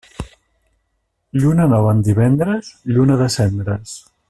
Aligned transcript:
Lluna 1.43 1.67
nova 1.75 1.93
en 1.97 2.01
divendres, 2.09 2.73
lluna 2.97 3.19
de 3.23 3.29
cendres. 3.39 3.95